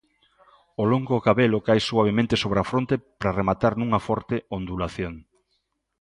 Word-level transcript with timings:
O 0.81 0.83
longo 0.91 1.23
cabelo 1.27 1.57
cae 1.67 1.81
suavemente 1.89 2.35
sobre 2.43 2.59
a 2.61 2.67
fronte 2.71 2.95
para 3.19 3.35
rematar 3.39 3.73
nunha 3.75 3.99
forte 4.07 4.35
ondulación. 4.57 5.13